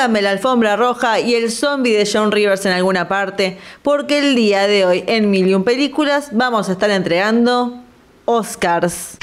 [0.00, 4.34] pónganme la alfombra roja y el zombie de John Rivers en alguna parte, porque el
[4.34, 7.82] día de hoy en Million Películas vamos a estar entregando
[8.24, 9.18] Oscars.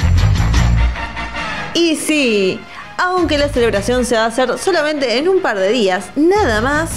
[1.73, 2.59] Y sí,
[2.95, 6.91] aunque la celebración se va a hacer solamente en un par de días, nada más,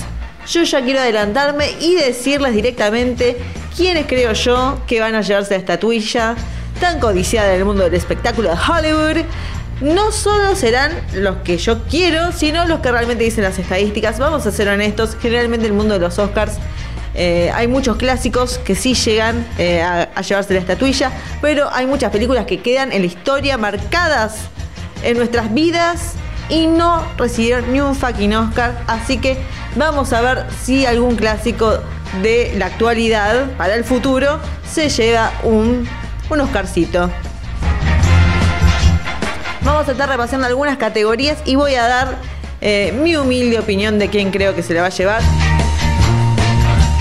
[0.46, 3.38] yo ya quiero adelantarme y decirles directamente
[3.74, 6.36] quiénes creo yo que van a llevarse la estatuilla
[6.82, 9.24] tan codiciada en el mundo del espectáculo de Hollywood
[9.80, 14.18] no solo serán los que yo quiero, sino los que realmente dicen las estadísticas.
[14.18, 16.58] Vamos a ser honestos, generalmente en el mundo de los Oscars
[17.14, 22.12] eh, hay muchos clásicos que sí llegan eh, a, llevarse la estatuilla, pero hay muchas
[22.12, 24.48] películas que quedan en la historia marcadas
[25.02, 26.12] en nuestras vidas
[26.48, 28.84] y no recibieron ni un fucking Oscar.
[28.86, 29.38] Así que
[29.76, 31.80] vamos a ver si algún clásico
[32.22, 35.88] de la actualidad para el futuro se lleva un,
[36.28, 37.10] un Oscarcito.
[39.62, 42.16] Vamos a estar repasando algunas categorías y voy a dar
[42.60, 45.22] eh, mi humilde opinión de quién creo que se le va a llevar.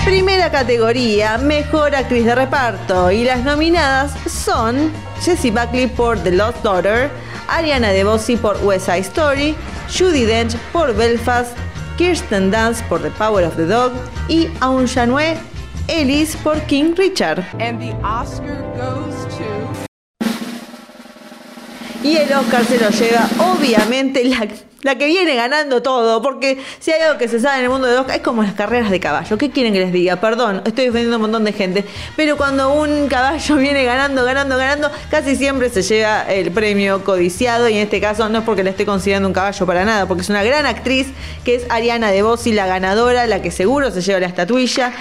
[0.04, 3.10] Primera categoría, mejor actriz de reparto.
[3.10, 4.90] Y las nominadas son
[5.22, 7.10] Jessie Buckley por The Lost Daughter,
[7.48, 9.54] Ariana DeBose por West Side Story,
[9.96, 11.56] Judy Dench por Belfast,
[11.96, 13.92] Kirsten Dunst por The Power of the Dog
[14.28, 15.36] y Aun Janue
[15.88, 17.44] Ellis por King Richard.
[17.58, 19.89] And the Oscar goes to
[22.02, 24.24] y el Oscar se lo lleva, obviamente,
[24.82, 26.22] la, que viene ganando todo.
[26.22, 28.54] Porque si hay algo que se sabe en el mundo de Oscar, es como las
[28.54, 29.36] carreras de caballo.
[29.36, 30.16] ¿Qué quieren que les diga?
[30.16, 31.84] Perdón, estoy defendiendo a un montón de gente.
[32.16, 37.68] Pero cuando un caballo viene ganando, ganando, ganando, casi siempre se lleva el premio codiciado.
[37.68, 40.22] Y en este caso no es porque le esté considerando un caballo para nada, porque
[40.22, 41.08] es una gran actriz
[41.44, 44.92] que es Ariana De Bossi, la ganadora, la que seguro se lleva la estatuilla.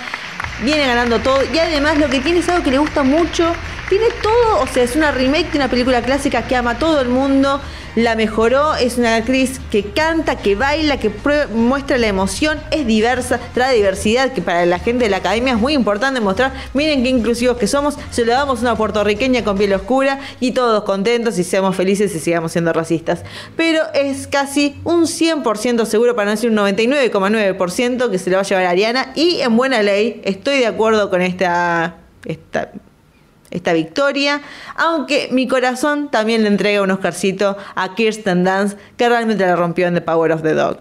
[0.63, 1.39] Viene ganando todo.
[1.53, 3.53] Y además lo que tiene es algo que le gusta mucho
[3.89, 7.01] tiene todo, o sea, es una remake de una película clásica que ama a todo
[7.01, 7.59] el mundo,
[7.95, 11.11] la mejoró, es una actriz que canta, que baila, que
[11.53, 15.59] muestra la emoción, es diversa, trae diversidad, que para la gente de la academia es
[15.59, 19.57] muy importante mostrar, miren qué inclusivos que somos, se lo damos a una puertorriqueña con
[19.57, 23.23] piel oscura y todos contentos y seamos felices y sigamos siendo racistas.
[23.57, 28.41] Pero es casi un 100% seguro, para no decir un 99,9% que se lo va
[28.41, 31.95] a llevar a Ariana y en buena ley estoy de acuerdo con esta...
[32.25, 32.71] esta
[33.51, 34.41] esta victoria,
[34.75, 39.87] aunque mi corazón también le entrega un Oscarcito a Kirsten Dance, que realmente la rompió
[39.87, 40.79] en The Power of the Dog.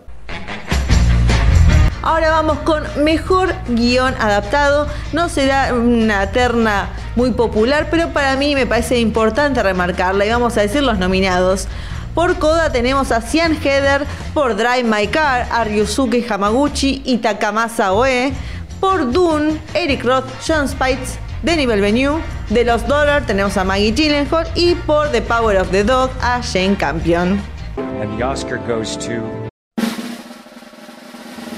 [2.03, 4.87] Ahora vamos con mejor guion adaptado.
[5.13, 10.57] No será una terna muy popular, pero para mí me parece importante remarcarla y vamos
[10.57, 11.69] a decir los nominados.
[12.15, 17.93] Por Coda tenemos a Cian Heather, por Drive My Car, a Ryusuke Hamaguchi y Takamasa
[17.93, 18.33] Oe,
[18.81, 22.21] por Dune, Eric Roth, John Spites, Denis Belvenue,
[22.51, 26.41] de los Dollar tenemos a Maggie Gyllenhaal y por The Power of the Dog a
[26.43, 27.41] Jane Campion.
[27.77, 29.49] And the Oscar goes to...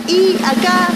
[0.08, 0.88] Y acá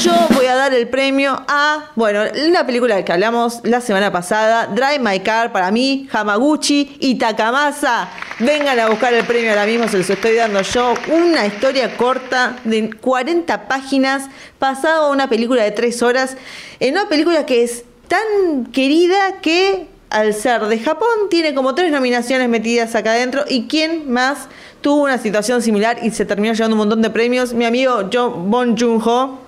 [0.00, 4.10] yo voy a dar el premio a, bueno, una película de que hablamos la semana
[4.10, 8.08] pasada, Drive My Car, para mí, Hamaguchi y Takamasa.
[8.38, 10.94] Vengan a buscar el premio ahora mismo, se los estoy dando yo.
[11.08, 16.36] Una historia corta de 40 páginas, pasado a una película de 3 horas,
[16.80, 21.90] en una película que es tan querida que al ser de Japón tiene como tres
[21.90, 23.44] nominaciones metidas acá adentro.
[23.48, 24.48] Y quién más
[24.80, 28.50] tuvo una situación similar y se terminó llevando un montón de premios, mi amigo John
[28.50, 29.40] Bon Joon-ho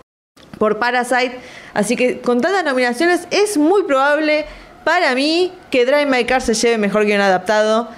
[0.58, 1.38] por Parasite,
[1.74, 4.46] así que con tantas nominaciones es muy probable
[4.84, 7.88] para mí que Drive My Car se lleve mejor que un adaptado.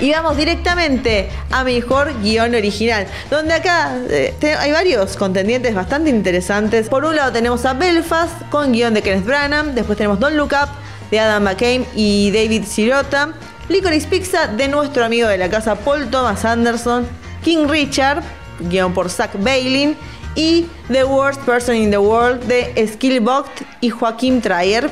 [0.00, 6.88] Y vamos directamente a mejor guion original, donde acá eh, hay varios contendientes bastante interesantes.
[6.88, 10.52] Por un lado tenemos a Belfast con guion de Kenneth Branagh, después tenemos Don't Look
[10.52, 10.68] Up
[11.10, 13.30] de Adam McCain y David Sirota,
[13.68, 17.06] Licorice Pizza de nuestro amigo de la casa Paul Thomas Anderson,
[17.42, 18.22] King Richard,
[18.70, 19.96] guion por Zach Bailin,
[20.36, 23.50] y The Worst Person in the World de Skillbox
[23.80, 24.88] y Joaquín Trier.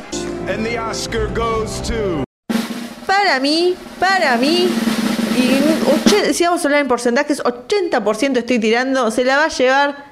[3.07, 4.69] Para mí, para mí,
[5.37, 10.06] y si vamos a hablar en porcentajes, 80% estoy tirando, se la va a llevar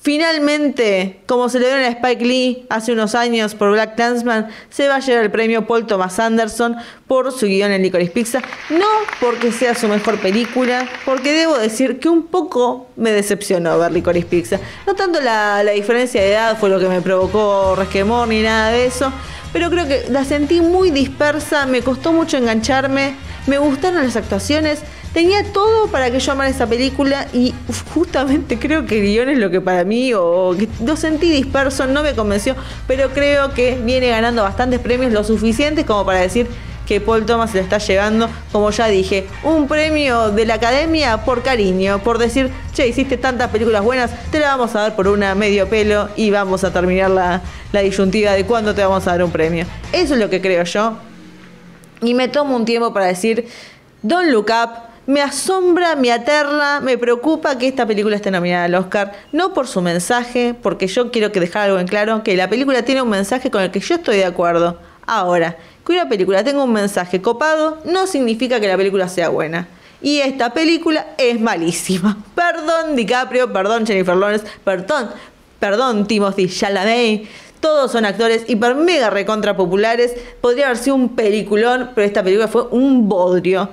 [0.00, 5.00] finalmente, como dio a Spike Lee hace unos años por Black Clansman, se va a
[5.00, 6.76] llevar el premio Paul Thomas Anderson
[7.06, 8.40] por su guion en Licorice Pizza.
[8.70, 8.86] No
[9.20, 14.26] porque sea su mejor película, porque debo decir que un poco me decepcionó ver Licorice
[14.26, 14.60] Pizza.
[14.86, 18.70] No tanto la, la diferencia de edad fue lo que me provocó resquemor ni nada
[18.70, 19.12] de eso,
[19.52, 23.14] pero creo que la sentí muy dispersa, me costó mucho engancharme
[23.46, 24.80] me gustaron las actuaciones,
[25.12, 27.54] tenía todo para que yo amara esa película y
[27.94, 32.02] justamente creo que el guion es lo que para mí, o lo sentí disperso, no
[32.02, 32.54] me convenció,
[32.86, 36.46] pero creo que viene ganando bastantes premios, lo suficientes como para decir
[36.86, 41.24] que Paul Thomas se lo está llevando, como ya dije, un premio de la academia
[41.24, 45.06] por cariño, por decir, che, hiciste tantas películas buenas, te la vamos a dar por
[45.06, 49.12] una medio pelo y vamos a terminar la, la disyuntiva de cuándo te vamos a
[49.12, 49.66] dar un premio.
[49.92, 50.96] Eso es lo que creo yo.
[52.02, 53.46] Y me tomo un tiempo para decir,
[54.02, 58.74] Don't Look Up, me asombra, me aterra, me preocupa que esta película esté nominada al
[58.76, 62.48] Oscar, no por su mensaje, porque yo quiero que dejar algo en claro, que la
[62.48, 64.78] película tiene un mensaje con el que yo estoy de acuerdo.
[65.08, 69.66] Ahora, que una película tenga un mensaje copado no significa que la película sea buena.
[70.00, 72.16] Y esta película es malísima.
[72.36, 75.10] Perdón DiCaprio, perdón Jennifer Lawrence, perdón,
[75.58, 77.26] perdón Timothy Chalamet.
[77.58, 80.14] Todos son actores hiper mega recontra populares.
[80.40, 83.70] Podría haber sido un peliculón, pero esta película fue un bodrio.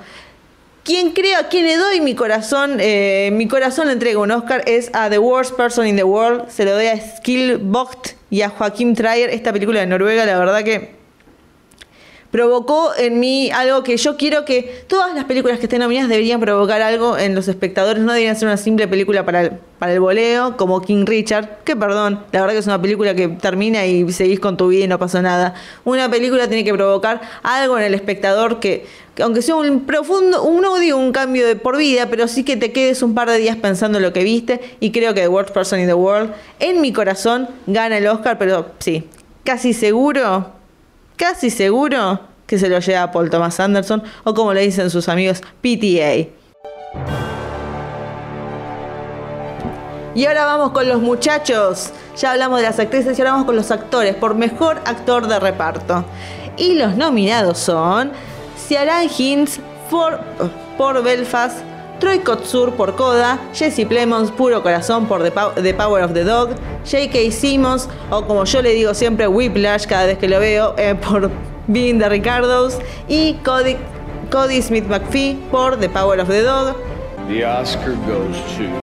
[0.87, 4.63] Quien creo, a quien le doy mi corazón, eh, mi corazón le entrego un Oscar
[4.67, 6.47] es a The Worst Person in the World.
[6.47, 9.29] Se lo doy a Skill Vogt y a Joaquim Trier.
[9.29, 10.96] Esta película de Noruega, la verdad que
[12.37, 16.39] provocó en mí algo que yo quiero que todas las películas que estén nominadas deberían
[16.39, 19.99] provocar algo en los espectadores, no deberían ser una simple película para el, para el
[19.99, 24.11] voleo, como King Richard, que perdón, la verdad que es una película que termina y
[24.11, 25.55] seguís con tu vida y no pasó nada.
[25.83, 28.85] Una película tiene que provocar algo en el espectador que,
[29.15, 32.55] que aunque sea un profundo, un odio, un cambio de por vida, pero sí que
[32.55, 35.27] te quedes un par de días pensando en lo que viste y creo que The
[35.27, 39.09] Worst Person in the World, en mi corazón, gana el Oscar, pero sí,
[39.43, 40.56] casi seguro
[41.17, 45.41] casi seguro que se lo lleva Paul Thomas Anderson o como le dicen sus amigos
[45.61, 46.29] PTA.
[50.15, 51.91] Y ahora vamos con los muchachos.
[52.15, 55.39] Ya hablamos de las actrices y ahora vamos con los actores por mejor actor de
[55.39, 56.05] reparto.
[56.57, 58.11] Y los nominados son
[58.67, 59.59] Ciaran Hinds
[59.91, 60.19] por,
[60.75, 61.57] por Belfast,
[61.99, 66.23] Troy Kotsur por Coda, Jesse Plemons, Puro Corazón por The, Pow- The Power of the
[66.23, 66.49] Dog,
[66.85, 67.31] J.K.
[67.31, 71.29] Simmons, o como yo le digo siempre, Whiplash cada vez que lo veo, eh, por
[71.67, 72.77] Being the Ricardos,
[73.07, 73.75] y Cody,
[74.31, 76.75] Cody Smith McPhee por The Power of the Dog.
[77.27, 78.79] The Oscar goes to.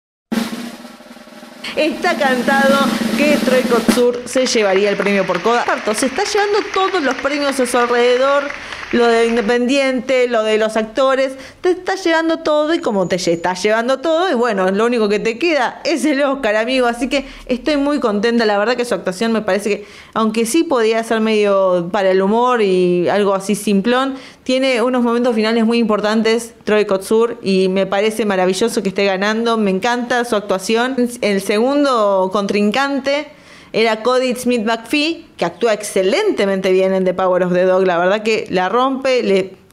[1.76, 2.76] Está cantado
[3.18, 5.64] que Troy Kotsur se llevaría el premio por Coda.
[5.96, 8.44] Se está llevando todos los premios a su alrededor,
[8.92, 13.54] lo de Independiente, lo de los actores, te está llevando todo y como te está
[13.54, 16.88] llevando todo, y bueno, lo único que te queda es el Oscar, amigo.
[16.88, 20.64] Así que estoy muy contenta, la verdad que su actuación me parece que, aunque sí
[20.64, 25.78] podía ser medio para el humor y algo así simplón, tiene unos momentos finales muy
[25.78, 29.58] importantes, Troy Kotsur, y me parece maravilloso que esté ganando.
[29.58, 30.96] Me encanta su actuación.
[31.22, 33.28] El segundo contrincante
[33.74, 37.86] era Cody Smith McPhee, que actúa excelentemente bien en The Power of the Dog.
[37.86, 39.20] La verdad que la rompe.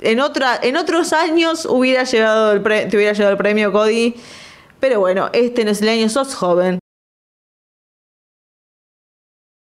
[0.00, 4.14] En, en otros años hubiera llevado el te hubiera llevado el premio Cody.
[4.78, 6.78] Pero bueno, este no es el año, sos joven.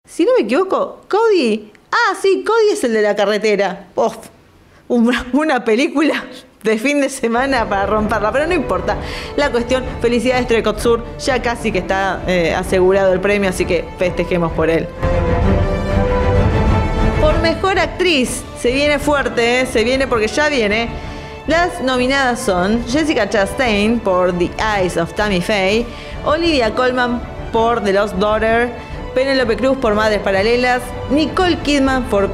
[0.06, 1.72] Si no me equivoco, Cody.
[1.90, 3.88] Ah, sí, Cody es el de la carretera.
[3.94, 4.16] Uf,
[4.88, 6.24] una película
[6.62, 8.96] de fin de semana para romperla, pero no importa.
[9.36, 13.84] La cuestión, felicidades Troy Kotsur, ya casi que está eh, asegurado el premio, así que
[13.98, 14.88] festejemos por él.
[17.20, 19.66] Por mejor actriz, se viene fuerte, ¿eh?
[19.66, 20.88] se viene porque ya viene.
[21.46, 25.86] Las nominadas son Jessica Chastain por The Eyes of Tammy Faye,
[26.24, 27.22] Olivia Colman
[27.52, 28.68] por The Lost Daughter,
[29.14, 32.28] Penelope Cruz por Madres Paralelas, Nicole Kidman por,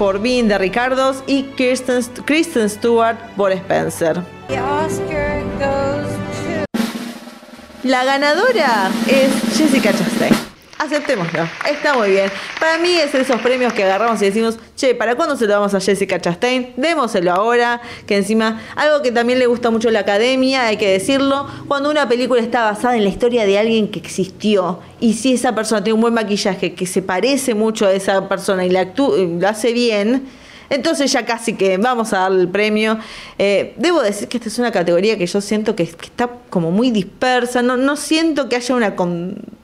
[0.00, 4.22] por Being the Ricardos y Kirsten, Kristen Stewart por Spencer.
[4.48, 6.08] The Oscar goes
[6.46, 7.86] to.
[7.86, 10.39] La ganadora es Jessica Chastain.
[10.82, 12.30] Aceptémoslo, está muy bien.
[12.58, 15.74] Para mí es esos premios que agarramos y decimos, che, ¿para cuándo se lo damos
[15.74, 16.72] a Jessica Chastain?
[16.78, 21.46] Démoselo ahora, que encima, algo que también le gusta mucho la academia, hay que decirlo,
[21.68, 25.54] cuando una película está basada en la historia de alguien que existió, y si esa
[25.54, 29.38] persona tiene un buen maquillaje, que se parece mucho a esa persona y la actú-
[29.38, 30.28] lo hace bien,
[30.70, 32.96] entonces ya casi que vamos a darle el premio.
[33.38, 36.70] Eh, debo decir que esta es una categoría que yo siento que, que está como
[36.70, 37.60] muy dispersa.
[37.60, 38.96] No, no siento que haya una...
[38.96, 39.59] con-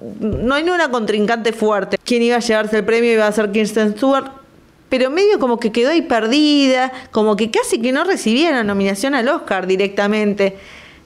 [0.00, 1.98] no hay una contrincante fuerte.
[2.02, 4.30] Quien iba a llevarse el premio iba a ser Kirsten Stewart.
[4.88, 9.14] Pero medio como que quedó ahí perdida, como que casi que no recibía la nominación
[9.14, 10.56] al Oscar directamente.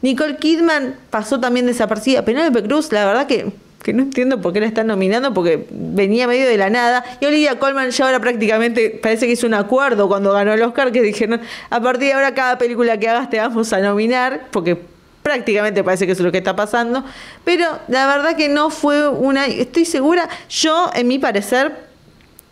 [0.00, 2.24] Nicole Kidman pasó también desaparecida.
[2.24, 6.26] Penélope Cruz, la verdad que, que no entiendo por qué la están nominando, porque venía
[6.26, 7.04] medio de la nada.
[7.20, 10.90] Y Olivia Colman ya ahora prácticamente parece que hizo un acuerdo cuando ganó el Oscar,
[10.90, 14.78] que dijeron, a partir de ahora cada película que hagas te vamos a nominar, porque
[15.24, 17.02] prácticamente parece que eso es lo que está pasando.
[17.44, 19.46] Pero la verdad que no fue una...
[19.46, 21.94] Estoy segura, yo en mi parecer...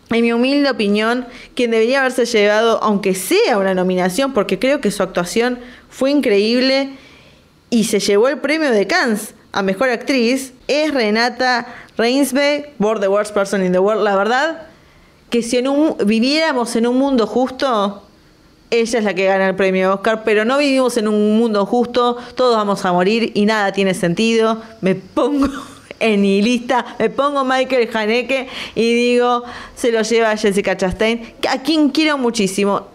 [0.09, 1.25] En mi humilde opinión,
[1.55, 6.97] quien debería haberse llevado, aunque sea una nominación, porque creo que su actuación fue increíble
[7.71, 11.65] y se llevó el premio de Cannes a Mejor Actriz, es Renata
[11.97, 14.03] Reinsbe por The Worst Person in the World.
[14.03, 14.67] La verdad
[15.31, 18.03] que si en un, viviéramos en un mundo justo,
[18.73, 22.17] ella es la que gana el premio Oscar, pero no vivimos en un mundo justo,
[22.35, 24.61] todos vamos a morir y nada tiene sentido.
[24.81, 25.47] Me pongo
[25.99, 29.43] en mi lista, me pongo Michael Haneke y digo,
[29.75, 32.87] se lo lleva Jessica Chastain, a quien quiero muchísimo.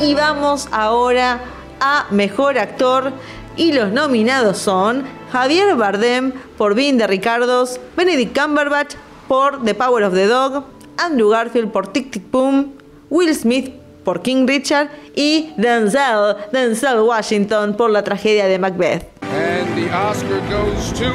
[0.00, 1.40] Y vamos ahora
[1.80, 3.12] a Mejor Actor.
[3.56, 8.94] Y los nominados son Javier Bardem por Being de Ricardos, Benedict Cumberbatch
[9.28, 10.64] por The Power of the Dog,
[10.96, 12.74] Andrew Garfield por Tic Tic Boom,
[13.10, 13.72] Will Smith
[14.04, 19.06] por King Richard y Denzel, Denzel Washington por la tragedia de Macbeth.
[19.22, 21.14] And the Oscar goes to.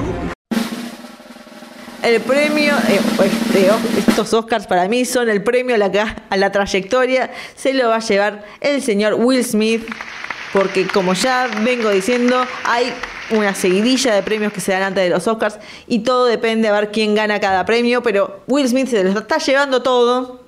[2.01, 6.51] El premio, eh, este, estos Oscars para mí son el premio a la, a la
[6.51, 9.85] trayectoria, se lo va a llevar el señor Will Smith,
[10.53, 12.93] porque como ya vengo diciendo, hay
[13.31, 16.71] una seguidilla de premios que se dan antes de los Oscars y todo depende a
[16.71, 20.39] ver quién gana cada premio, pero Will Smith se lo está llevando todo.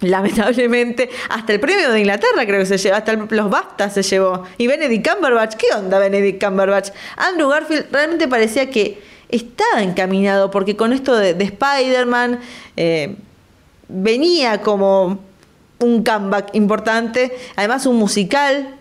[0.00, 4.02] Lamentablemente, hasta el premio de Inglaterra creo que se lleva, hasta el- los BAFTA se
[4.02, 4.42] llevó.
[4.58, 6.90] Y Benedict Cumberbatch, ¿qué onda Benedict Cumberbatch?
[7.16, 12.40] Andrew Garfield realmente parecía que estaba encaminado, porque con esto de, de Spider-Man
[12.76, 13.16] eh,
[13.88, 15.20] venía como
[15.78, 18.76] un comeback importante, además un musical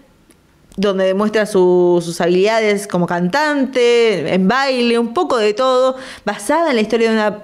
[0.76, 6.76] donde demuestra su- sus habilidades como cantante, en baile, un poco de todo, basada en
[6.76, 7.40] la historia de una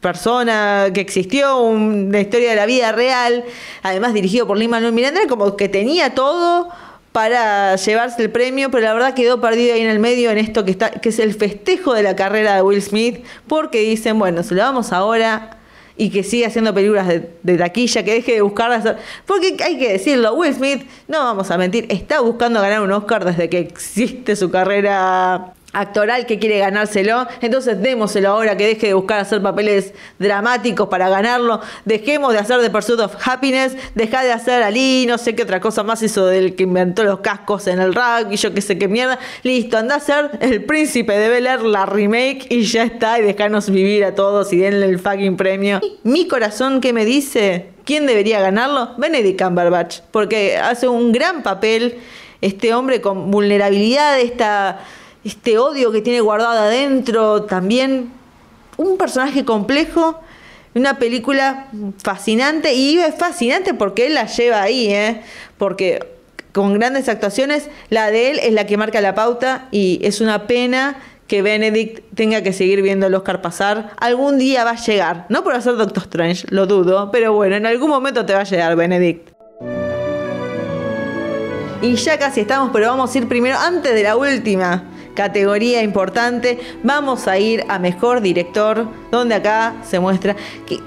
[0.00, 3.44] persona que existió, un- una historia de la vida real,
[3.82, 6.68] además dirigido por Lin Manuel Miranda, como que tenía todo
[7.10, 10.64] para llevarse el premio, pero la verdad quedó perdido ahí en el medio en esto
[10.64, 14.44] que está, que es el festejo de la carrera de Will Smith, porque dicen, bueno,
[14.44, 15.57] se lo damos ahora
[15.98, 18.96] y que siga haciendo películas de, de taquilla, que deje de buscar hacer.
[19.26, 23.24] Porque hay que decirlo, Will Smith, no vamos a mentir, está buscando ganar un Oscar
[23.24, 28.94] desde que existe su carrera actoral que quiere ganárselo, entonces démoselo ahora que deje de
[28.94, 34.32] buscar hacer papeles dramáticos para ganarlo, dejemos de hacer The Pursuit of Happiness, deja de
[34.32, 37.80] hacer Ali, no sé qué otra cosa más hizo del que inventó los cascos en
[37.80, 41.46] el rugby, yo qué sé qué mierda, listo, anda a ser el príncipe de Bel
[41.46, 45.36] Air, la remake y ya está, y dejanos vivir a todos y denle el fucking
[45.36, 45.80] premio.
[46.02, 47.66] Mi corazón, ¿qué me dice?
[47.84, 48.94] ¿Quién debería ganarlo?
[48.96, 51.98] Benedict Cumberbatch, porque hace un gran papel
[52.40, 54.80] este hombre con vulnerabilidad, esta
[55.28, 58.10] este odio que tiene guardado adentro, también
[58.78, 60.18] un personaje complejo,
[60.74, 61.66] una película
[62.02, 65.20] fascinante y es fascinante porque él la lleva ahí, ¿eh?
[65.58, 66.00] porque
[66.52, 70.46] con grandes actuaciones, la de él es la que marca la pauta y es una
[70.46, 73.90] pena que Benedict tenga que seguir viendo el Oscar pasar.
[73.98, 77.66] Algún día va a llegar, no por hacer Doctor Strange, lo dudo, pero bueno, en
[77.66, 79.28] algún momento te va a llegar Benedict.
[81.82, 84.84] Y ya casi estamos, pero vamos a ir primero, antes de la última
[85.18, 90.78] categoría importante, vamos a ir a Mejor Director, donde acá se muestra que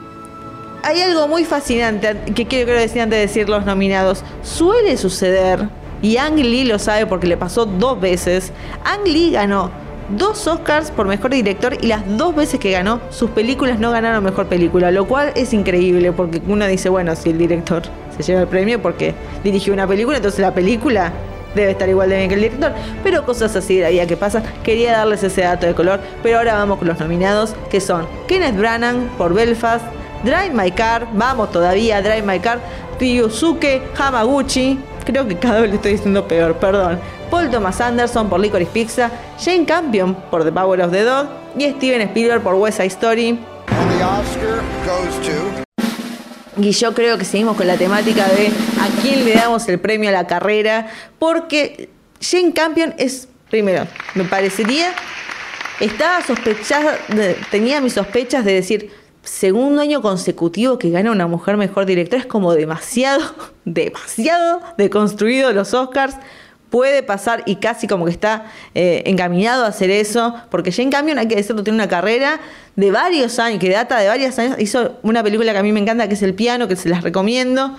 [0.83, 4.23] hay algo muy fascinante que quiero, quiero decir antes de decir los nominados.
[4.41, 5.67] Suele suceder,
[6.01, 8.53] y Ang Lee lo sabe porque le pasó dos veces,
[8.85, 9.69] Ang Lee ganó
[10.17, 14.23] dos Oscars por Mejor Director y las dos veces que ganó, sus películas no ganaron
[14.23, 17.83] Mejor Película, lo cual es increíble porque uno dice, bueno, si el director
[18.15, 21.11] se lleva el premio porque dirigió una película, entonces la película
[21.55, 24.17] debe estar igual de bien que el director, pero cosas así de la vida que
[24.17, 24.43] pasan.
[24.63, 28.57] Quería darles ese dato de color, pero ahora vamos con los nominados, que son Kenneth
[28.57, 29.85] Branagh por Belfast,
[30.23, 32.59] Drive My Car, vamos todavía, Drive My Car,
[32.99, 36.99] Ryusuke Hamaguchi, creo que cada vez le estoy diciendo peor, perdón.
[37.29, 41.27] Paul Thomas Anderson por Licorice Pizza, Jane Campion por The Power of the Dog
[41.57, 43.39] y Steven Spielberg por West Side Story.
[46.61, 50.09] Y yo creo que seguimos con la temática de a quién le damos el premio
[50.09, 51.89] a la carrera, porque
[52.21, 54.93] Jane Campion es, primero, me parecería,
[55.79, 56.99] estaba sospechada,
[57.49, 58.91] tenía mis sospechas de decir,
[59.23, 63.23] segundo año consecutivo que gana una mujer mejor directora, es como demasiado,
[63.65, 66.15] demasiado deconstruido los Oscars.
[66.71, 71.19] Puede pasar y casi como que está eh, encaminado a hacer eso, porque Jane Campion,
[71.19, 72.39] hay que decirlo, tiene una carrera
[72.75, 74.55] de varios años, que data de varios años.
[74.57, 77.03] Hizo una película que a mí me encanta, que es El Piano, que se las
[77.03, 77.75] recomiendo.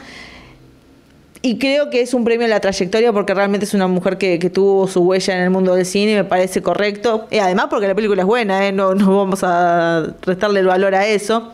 [1.45, 4.39] Y creo que es un premio a la trayectoria porque realmente es una mujer que,
[4.51, 7.27] tuvo su huella en el mundo del cine me parece correcto.
[7.33, 8.71] Y además porque la película es buena, ¿eh?
[8.71, 11.53] no, no vamos a restarle el valor a eso.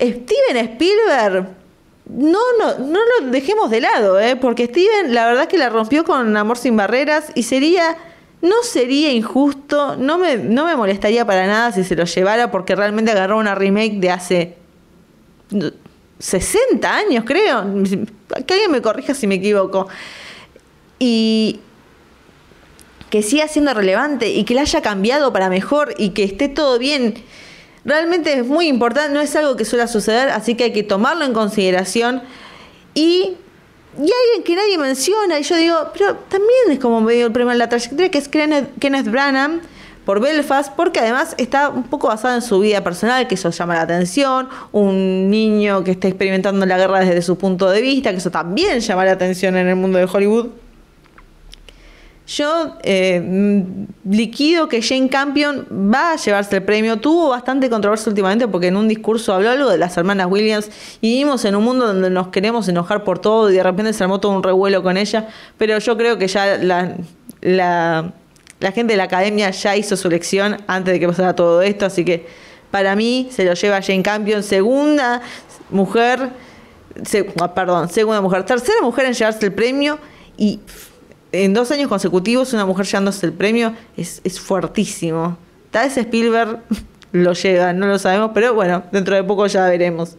[0.00, 1.48] Steven Spielberg,
[2.08, 4.36] no, no, no lo dejemos de lado, ¿eh?
[4.36, 7.96] porque Steven la verdad que la rompió con Amor sin Barreras y sería,
[8.40, 12.74] no sería injusto, no me, no me molestaría para nada si se lo llevara porque
[12.74, 14.56] realmente agarró una remake de hace
[16.18, 17.64] 60 años, creo.
[18.46, 19.88] Que alguien me corrija si me equivoco.
[20.98, 21.60] Y
[23.10, 26.78] que siga siendo relevante y que la haya cambiado para mejor y que esté todo
[26.78, 27.14] bien.
[27.88, 31.24] Realmente es muy importante, no es algo que suele suceder, así que hay que tomarlo
[31.24, 32.20] en consideración.
[32.92, 33.34] Y,
[33.96, 37.50] y alguien que nadie menciona, y yo digo, pero también es como medio el premio
[37.50, 39.62] en la trayectoria, que es Kenneth, Branagh
[40.04, 43.76] por Belfast, porque además está un poco basado en su vida personal, que eso llama
[43.76, 48.18] la atención, un niño que está experimentando la guerra desde su punto de vista, que
[48.18, 50.48] eso también llama la atención en el mundo de Hollywood.
[52.28, 56.98] Yo eh, mm, liquido que Jane Campion va a llevarse el premio.
[56.98, 60.68] Tuvo bastante controversia últimamente porque en un discurso habló algo de las hermanas Williams
[61.00, 64.04] y vivimos en un mundo donde nos queremos enojar por todo y de repente se
[64.04, 65.26] armó todo un revuelo con ella.
[65.56, 66.96] Pero yo creo que ya la,
[67.40, 68.12] la,
[68.74, 71.86] gente de la academia ya hizo su elección antes de que pasara todo esto.
[71.86, 72.26] Así que
[72.70, 75.22] para mí se lo lleva Jane Campion, segunda
[75.70, 76.28] mujer,
[77.40, 79.98] ah, perdón, segunda mujer, tercera mujer en llevarse el premio
[80.36, 80.60] y
[81.32, 85.36] en dos años consecutivos una mujer llevándose el premio es, es fuertísimo.
[85.70, 86.60] Tal vez Spielberg
[87.12, 90.16] lo llega, no lo sabemos, pero bueno, dentro de poco ya veremos.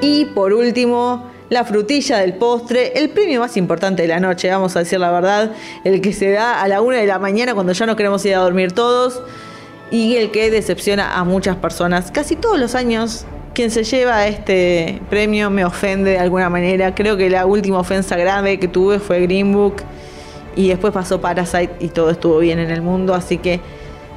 [0.00, 4.76] Y por último, la frutilla del postre, el premio más importante de la noche, vamos
[4.76, 5.52] a decir la verdad,
[5.84, 8.34] el que se da a la una de la mañana cuando ya no queremos ir
[8.34, 9.22] a dormir todos
[9.90, 12.10] y el que decepciona a muchas personas.
[12.10, 13.24] Casi todos los años
[13.54, 16.94] quien se lleva este premio me ofende de alguna manera.
[16.94, 19.76] Creo que la última ofensa grave que tuve fue Green Book
[20.56, 23.60] y después pasó Parasite y todo estuvo bien en el mundo, así que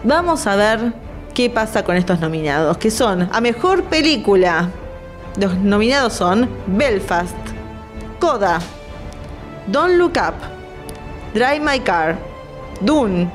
[0.03, 0.93] vamos a ver
[1.33, 4.69] qué pasa con estos nominados, que son a mejor película.
[5.39, 7.35] Los nominados son Belfast,
[8.19, 8.59] Coda,
[9.67, 10.33] Don't Look Up,
[11.35, 12.17] Drive My Car,
[12.81, 13.29] Dune,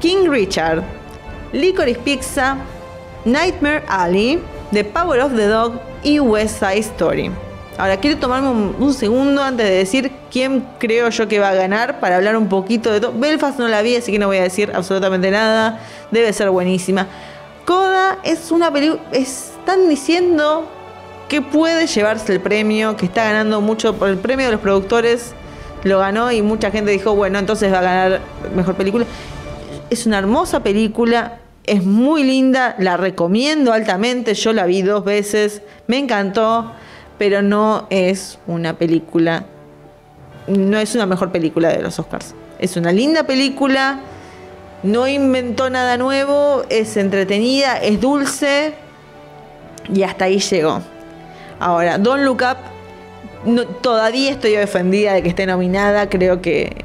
[0.00, 0.82] King Richard,
[1.52, 2.56] Licorice Pizza,
[3.24, 4.40] Nightmare Alley,
[4.72, 7.30] The Power of the Dog y West Side Story.
[7.76, 11.54] Ahora quiero tomarme un, un segundo antes de decir quién creo yo que va a
[11.54, 13.12] ganar para hablar un poquito de todo.
[13.12, 15.80] Belfast no la vi, así que no voy a decir absolutamente nada.
[16.10, 17.06] Debe ser buenísima.
[17.64, 19.00] Coda es una película.
[19.12, 20.68] Están diciendo
[21.28, 25.32] que puede llevarse el premio, que está ganando mucho por el premio de los productores.
[25.84, 28.20] Lo ganó y mucha gente dijo, bueno, entonces va a ganar
[28.54, 29.06] mejor película.
[29.88, 34.34] Es una hermosa película, es muy linda, la recomiendo altamente.
[34.34, 36.72] Yo la vi dos veces, me encantó,
[37.18, 39.44] pero no es una película,
[40.46, 42.34] no es una mejor película de los Oscars.
[42.58, 44.00] Es una linda película,
[44.82, 48.74] no inventó nada nuevo, es entretenida, es dulce
[49.92, 50.80] y hasta ahí llegó.
[51.58, 52.56] Ahora, Don't Look Up,
[53.82, 56.08] todavía estoy ofendida de que esté nominada.
[56.08, 56.84] Creo que,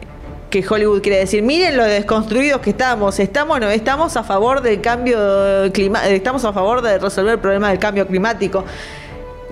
[0.62, 3.20] que Hollywood quiere decir, miren lo desconstruidos que estamos.
[3.20, 5.20] Estamos, no, estamos a favor del cambio
[5.74, 8.64] climático, estamos a favor de resolver el problema del cambio climático.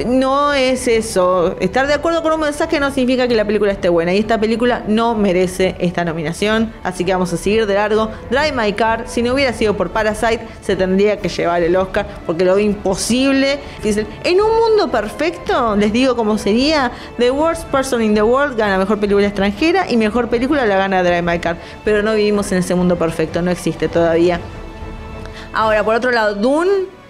[0.08, 1.56] No es eso.
[1.60, 4.12] Estar de acuerdo con un mensaje no significa que la película esté buena.
[4.12, 6.74] Y esta película no merece esta nominación.
[6.84, 8.10] Así que vamos a seguir de largo.
[8.32, 12.08] Drive My Car, si no hubiera sido por Parasite, se tendría que llevar el Oscar.
[12.26, 13.60] Porque lo veo imposible.
[13.84, 16.92] Dicen, en un mundo perfecto, les digo cómo sería.
[17.20, 19.90] The Worst Person in the World gana mejor película extranjera.
[19.92, 21.58] Y mejor película la gana Drive My Car.
[21.86, 23.44] Pero no vivimos en ese mundo perfecto.
[23.44, 24.40] No existe todavía.
[25.54, 27.03] Ahora, por otro lado, Dune.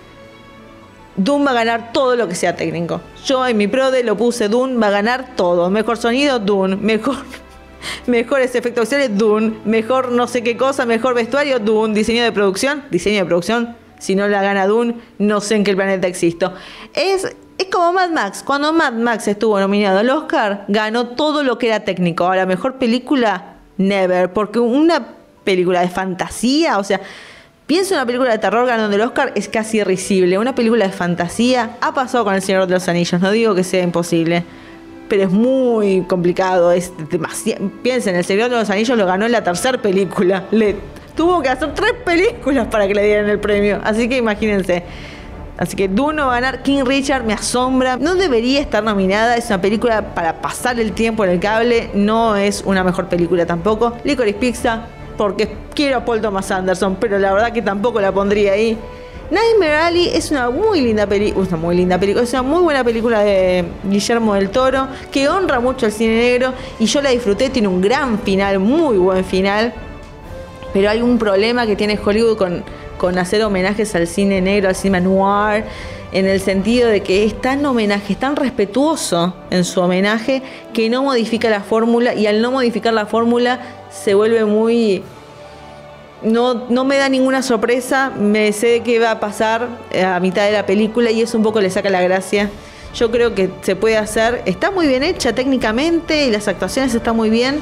[1.16, 3.02] Dune va a ganar todo lo que sea técnico.
[3.26, 5.70] Yo en mi prode lo puse Dune va a ganar todo.
[5.70, 6.76] Mejor sonido, Dune.
[6.76, 7.18] Mejor,
[8.08, 9.56] mejores efectos visuales, Dune.
[9.66, 11.94] Mejor no sé qué cosa, mejor vestuario, Dune.
[11.94, 13.76] Diseño de producción, diseño de producción.
[14.00, 16.54] Si no la gana Dune, no sé en qué planeta existo.
[16.94, 18.44] Es, es como Mad Max.
[18.44, 22.26] Cuando Mad Max estuvo nominado al Oscar, ganó todo lo que era técnico.
[22.26, 24.34] Ahora, mejor película, never.
[24.34, 25.08] Porque una
[25.44, 27.00] película de fantasía, o sea,
[27.66, 30.38] Pienso en una película de terror ganando el Oscar, es casi irrisible.
[30.38, 33.22] Una película de fantasía ha pasado con El Señor de los Anillos.
[33.22, 34.44] No digo que sea imposible,
[35.08, 36.74] pero es muy complicado.
[36.74, 37.72] Es demasiado.
[37.82, 40.44] Piensen, El Señor de los Anillos lo ganó en la tercera película.
[40.52, 40.76] Le
[41.16, 43.80] tuvo que hacer tres películas para que le dieran el premio.
[43.82, 44.84] Así que imagínense.
[45.58, 46.64] Así que Dune va a ganar.
[46.64, 47.96] King Richard me asombra.
[47.96, 49.38] No debería estar nominada.
[49.38, 51.92] Es una película para pasar el tiempo en el cable.
[51.94, 53.96] No es una mejor película tampoco.
[54.04, 58.54] Licorice Pizza, porque quiero a Paul Thomas Anderson, pero la verdad que tampoco la pondría
[58.54, 58.78] ahí.
[59.32, 62.84] Nightmare Alley es una muy linda película, una muy linda película, es una muy buena
[62.84, 67.50] película de Guillermo del Toro, que honra mucho el cine negro y yo la disfruté,
[67.50, 69.74] tiene un gran final, muy buen final,
[70.74, 72.64] pero hay un problema que tiene Hollywood con,
[72.98, 75.64] con hacer homenajes al cine negro, al cine noir,
[76.14, 80.42] en el sentido de que es tan homenaje, es tan respetuoso en su homenaje
[80.74, 83.60] que no modifica la fórmula y al no modificar la fórmula
[83.92, 85.04] se vuelve muy...
[86.22, 89.68] No, no me da ninguna sorpresa, me sé qué va a pasar
[90.06, 92.50] a mitad de la película y eso un poco le saca la gracia.
[92.96, 97.18] Yo creo que se puede hacer, está muy bien hecha técnicamente y las actuaciones están
[97.18, 97.60] muy bien,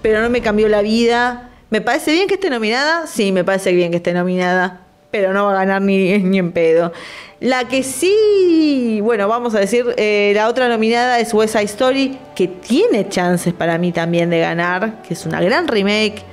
[0.00, 3.06] pero no me cambió la vida ¿Me parece bien que esté nominada?
[3.06, 4.87] Sí, me parece bien que esté nominada.
[5.10, 6.92] Pero no va a ganar ni, ni en pedo.
[7.40, 12.18] La que sí, bueno, vamos a decir, eh, la otra nominada es West Side Story,
[12.34, 16.24] que tiene chances para mí también de ganar, que es una gran remake.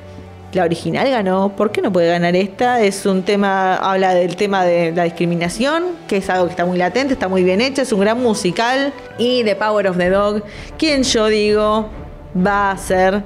[0.54, 2.82] La original ganó, ¿por qué no puede ganar esta?
[2.82, 6.78] Es un tema, habla del tema de la discriminación, que es algo que está muy
[6.78, 8.92] latente, está muy bien hecha, es un gran musical.
[9.20, 10.44] Y The Power of the Dog,
[10.78, 11.90] quien yo digo
[12.36, 13.22] va a ser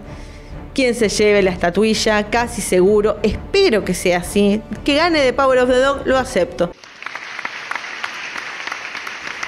[0.80, 4.62] quien se lleve la estatuilla, casi seguro, espero que sea así.
[4.86, 6.72] Que gane The Power of the Dog, lo acepto.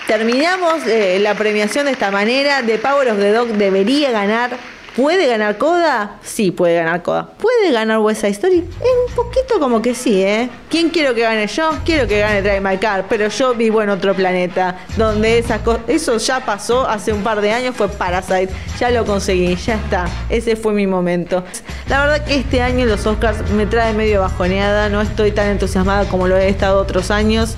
[0.08, 2.62] Terminamos eh, la premiación de esta manera.
[2.66, 4.58] The Power of the Dog debería ganar.
[4.96, 6.18] ¿Puede ganar Coda?
[6.22, 7.30] Sí, puede ganar Coda.
[7.38, 8.58] ¿Puede ganar West Side Story?
[8.58, 10.50] Un poquito como que sí, ¿eh?
[10.70, 11.72] ¿Quién quiero que gane yo?
[11.86, 15.84] Quiero que gane Drive My Car, pero yo vivo en otro planeta, donde esas cosas...
[15.88, 18.50] Eso ya pasó hace un par de años, fue Parasite.
[18.80, 20.10] Ya lo conseguí, ya está.
[20.30, 21.42] Ese fue mi momento.
[21.88, 26.04] La verdad que este año los Oscars me trae medio bajoneada, no estoy tan entusiasmada
[26.10, 27.56] como lo he estado otros años.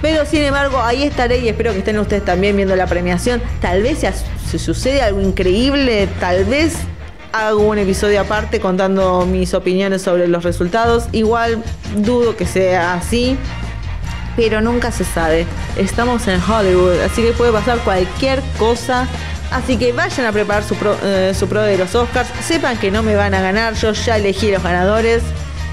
[0.00, 3.42] Pero sin embargo, ahí estaré y espero que estén ustedes también viendo la premiación.
[3.60, 4.04] Tal vez
[4.48, 6.76] si sucede algo increíble, tal vez
[7.32, 11.06] hago un episodio aparte contando mis opiniones sobre los resultados.
[11.12, 11.62] Igual
[11.96, 13.36] dudo que sea así,
[14.36, 15.46] pero nunca se sabe.
[15.76, 19.06] Estamos en Hollywood, así que puede pasar cualquier cosa.
[19.50, 22.28] Así que vayan a preparar su eh, su pro de los Oscars.
[22.46, 25.22] Sepan que no me van a ganar, yo ya elegí los ganadores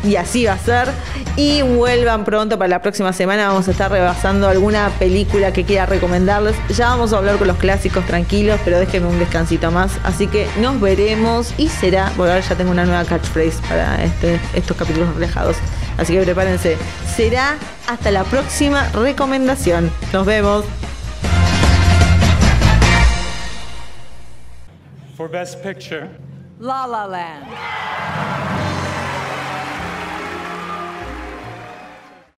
[0.03, 0.89] y así va a ser.
[1.35, 3.47] Y vuelvan pronto para la próxima semana.
[3.47, 6.55] Vamos a estar rebasando alguna película que quiera recomendarles.
[6.69, 9.91] Ya vamos a hablar con los clásicos tranquilos, pero déjenme un descansito más.
[10.03, 12.11] Así que nos veremos y será.
[12.17, 15.57] Bueno, ahora ya tengo una nueva catchphrase para este, estos capítulos reflejados.
[15.97, 16.77] Así que prepárense.
[17.15, 19.91] Será hasta la próxima recomendación.
[20.11, 20.65] Nos vemos.
[25.15, 26.09] For Best Picture,
[26.59, 27.45] La La Land.